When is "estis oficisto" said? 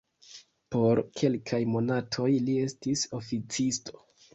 2.67-4.07